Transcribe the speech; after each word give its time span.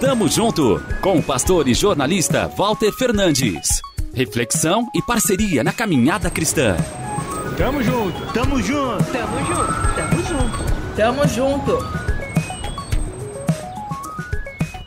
Tamo 0.00 0.28
junto 0.28 0.82
com 1.00 1.18
o 1.18 1.22
pastor 1.22 1.66
e 1.66 1.74
jornalista 1.74 2.46
Walter 2.48 2.92
Fernandes. 2.92 3.80
Reflexão 4.12 4.86
e 4.94 5.00
parceria 5.00 5.64
na 5.64 5.72
caminhada 5.72 6.30
cristã. 6.30 6.76
Tamo 7.56 7.82
junto, 7.82 8.32
tamo 8.32 8.60
junto, 8.60 9.04
tamo 9.12 9.38
junto, 9.46 9.94
tamo 9.96 10.22
junto, 10.22 10.96
tamo 10.96 11.28
junto. 11.28 11.78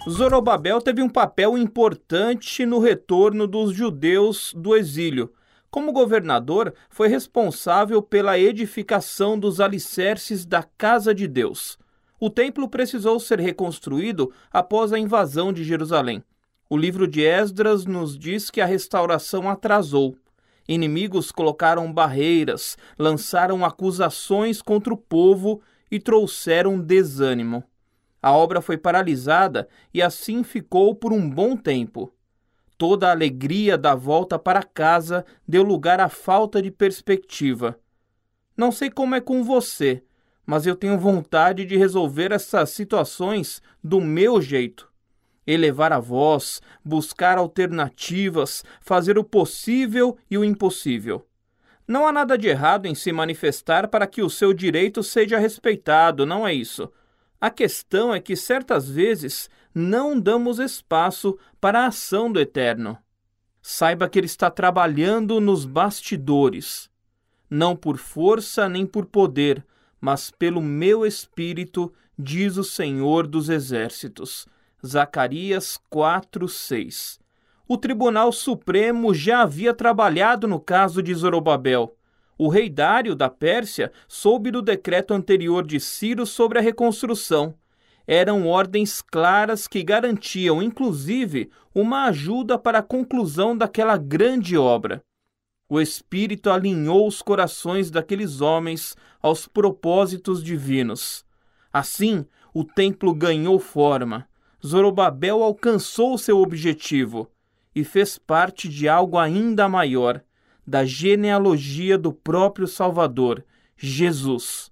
Zorobabel 0.08 0.80
teve 0.82 1.02
um 1.02 1.10
papel 1.10 1.58
importante 1.58 2.66
no 2.66 2.80
retorno 2.80 3.48
dos 3.48 3.74
judeus 3.74 4.54
do 4.56 4.76
exílio. 4.76 5.34
Como 5.72 5.92
governador, 5.92 6.74
foi 6.90 7.08
responsável 7.08 8.02
pela 8.02 8.38
edificação 8.38 9.38
dos 9.38 9.60
alicerces 9.60 10.46
da 10.46 10.64
Casa 10.78 11.14
de 11.14 11.28
Deus. 11.28 11.78
O 12.20 12.30
templo 12.30 12.70
precisou 12.70 13.20
ser 13.20 13.40
reconstruído 13.40 14.32
após 14.52 14.94
a 14.94 15.00
invasão 15.00 15.52
de 15.52 15.64
Jerusalém. 15.64 16.24
O 16.70 16.78
livro 16.78 17.08
de 17.08 17.22
Esdras 17.22 17.86
nos 17.86 18.18
diz 18.18 18.50
que 18.50 18.62
a 18.62 18.66
restauração 18.66 19.50
atrasou. 19.50 20.16
Inimigos 20.68 21.32
colocaram 21.32 21.92
barreiras, 21.92 22.78
lançaram 22.98 23.64
acusações 23.64 24.62
contra 24.62 24.94
o 24.94 24.98
povo 24.98 25.62
e 25.92 26.00
trouxeram 26.00 26.80
desânimo. 26.80 27.64
A 28.22 28.32
obra 28.32 28.62
foi 28.62 28.78
paralisada 28.78 29.68
e 29.94 30.02
assim 30.02 30.44
ficou 30.44 30.96
por 30.96 31.14
um 31.14 31.30
bom 31.30 31.56
tempo. 31.56 32.12
Toda 32.78 33.08
a 33.08 33.12
alegria 33.12 33.78
da 33.78 33.94
volta 33.94 34.40
para 34.40 34.64
casa 34.64 35.24
deu 35.48 35.62
lugar 35.62 36.00
à 36.00 36.10
falta 36.10 36.62
de 36.62 36.72
perspectiva. 36.72 37.80
Não 38.58 38.72
sei 38.72 38.90
como 38.90 39.14
é 39.14 39.22
com 39.22 39.44
você, 39.44 40.04
mas 40.46 40.66
eu 40.66 40.76
tenho 40.76 41.00
vontade 41.00 41.66
de 41.66 41.76
resolver 41.76 42.32
essas 42.32 42.70
situações 42.70 43.62
do 43.84 44.00
meu 44.00 44.42
jeito. 44.42 44.88
Elevar 45.48 45.94
a 45.94 46.00
voz, 46.00 46.62
buscar 46.84 47.38
alternativas, 47.38 48.64
fazer 48.82 49.18
o 49.18 49.24
possível 49.24 50.18
e 50.30 50.38
o 50.38 50.44
impossível. 50.44 51.26
Não 51.88 52.08
há 52.08 52.12
nada 52.12 52.38
de 52.38 52.48
errado 52.48 52.88
em 52.88 52.96
se 52.96 53.12
manifestar 53.12 53.88
para 53.88 54.08
que 54.08 54.24
o 54.24 54.30
seu 54.30 54.54
direito 54.54 55.04
seja 55.04 55.38
respeitado, 55.38 56.26
não 56.26 56.48
é 56.48 56.54
isso. 56.54 56.92
A 57.40 57.52
questão 57.52 58.14
é 58.14 58.20
que 58.20 58.36
certas 58.36 58.90
vezes 58.90 59.50
não 59.74 60.20
damos 60.20 60.58
espaço 60.58 61.38
para 61.62 61.82
a 61.82 61.88
ação 61.88 62.32
do 62.32 62.40
Eterno. 62.40 62.98
Saiba 63.62 64.10
que 64.10 64.18
Ele 64.18 64.26
está 64.26 64.50
trabalhando 64.50 65.40
nos 65.40 65.66
bastidores, 65.66 66.90
não 67.50 67.76
por 67.76 67.98
força 67.98 68.68
nem 68.68 68.86
por 68.86 69.06
poder, 69.06 69.64
mas 70.00 70.32
pelo 70.32 70.62
meu 70.62 71.06
espírito, 71.06 71.94
diz 72.18 72.58
o 72.58 72.64
Senhor 72.64 73.28
dos 73.28 73.50
Exércitos. 73.50 74.48
Zacarias 74.86 75.80
4, 75.90 76.48
6. 76.48 77.20
O 77.68 77.78
Tribunal 77.78 78.32
Supremo 78.32 79.14
já 79.14 79.42
havia 79.42 79.74
trabalhado 79.74 80.48
no 80.48 80.60
caso 80.60 81.02
de 81.02 81.14
Zorobabel 81.14 81.96
o 82.38 82.50
rei 82.50 82.70
Dário 82.70 83.16
da 83.16 83.30
Pérsia 83.30 83.92
soube 84.08 84.52
do 84.52 84.62
decreto 84.62 85.14
anterior 85.14 85.66
de 85.66 85.80
Ciro 85.80 86.26
sobre 86.26 86.60
a 86.60 86.62
reconstrução. 86.62 87.56
Eram 88.06 88.46
ordens 88.46 89.02
claras 89.02 89.68
que 89.68 89.82
garantiam, 89.82 90.62
inclusive, 90.62 91.50
uma 91.74 92.06
ajuda 92.06 92.58
para 92.58 92.80
a 92.80 92.84
conclusão 92.84 93.58
daquela 93.58 93.98
grande 93.98 94.58
obra. 94.58 95.02
O 95.68 95.82
Espírito 95.82 96.50
alinhou 96.50 97.08
os 97.08 97.22
corações 97.22 97.90
daqueles 97.90 98.40
homens 98.40 98.96
aos 99.22 99.48
propósitos 99.48 100.44
divinos. 100.44 101.26
Assim, 101.74 102.26
o 102.54 102.64
templo 102.64 103.14
ganhou 103.14 103.60
forma. 103.60 104.28
Zorobabel 104.66 105.44
alcançou 105.44 106.18
seu 106.18 106.40
objetivo 106.40 107.30
e 107.76 107.84
fez 107.84 108.18
parte 108.18 108.70
de 108.70 108.88
algo 108.88 109.18
ainda 109.18 109.68
maior 109.68 110.22
da 110.66 110.86
genealogia 110.86 111.98
do 111.98 112.14
próprio 112.14 112.68
Salvador, 112.68 113.44
Jesus. 113.76 114.72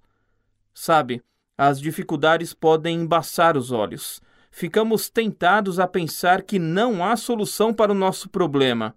Sabe, 0.72 1.22
as 1.56 1.80
dificuldades 1.80 2.52
podem 2.52 3.00
embaçar 3.00 3.56
os 3.56 3.70
olhos. 3.70 4.20
Ficamos 4.50 5.08
tentados 5.08 5.78
a 5.78 5.86
pensar 5.86 6.42
que 6.42 6.58
não 6.58 7.04
há 7.04 7.16
solução 7.16 7.72
para 7.72 7.92
o 7.92 7.94
nosso 7.94 8.28
problema. 8.28 8.94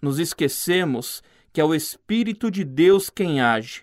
Nos 0.00 0.18
esquecemos 0.18 1.22
que 1.52 1.60
é 1.60 1.64
o 1.64 1.74
Espírito 1.74 2.50
de 2.50 2.64
Deus 2.64 3.10
quem 3.10 3.40
age, 3.40 3.82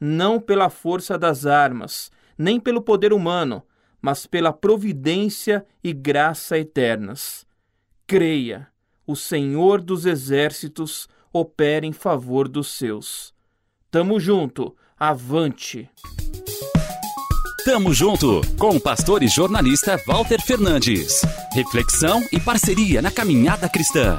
não 0.00 0.40
pela 0.40 0.70
força 0.70 1.18
das 1.18 1.44
armas, 1.46 2.10
nem 2.38 2.58
pelo 2.58 2.80
poder 2.80 3.12
humano, 3.12 3.62
mas 4.00 4.26
pela 4.26 4.52
providência 4.52 5.64
e 5.82 5.92
graça 5.92 6.58
eternas. 6.58 7.46
Creia, 8.06 8.68
o 9.06 9.14
Senhor 9.14 9.80
dos 9.80 10.06
Exércitos 10.06 11.08
opera 11.32 11.86
em 11.86 11.92
favor 11.92 12.48
dos 12.48 12.68
seus. 12.68 13.32
Tamo 13.90 14.18
junto, 14.18 14.76
avante! 14.98 15.88
Tamo 17.64 17.94
junto 17.94 18.40
com 18.58 18.70
o 18.70 18.80
pastor 18.80 19.22
e 19.22 19.28
jornalista 19.28 19.96
Walter 20.04 20.42
Fernandes. 20.42 21.22
Reflexão 21.52 22.20
e 22.32 22.40
parceria 22.40 23.00
na 23.00 23.10
caminhada 23.10 23.68
cristã. 23.68 24.18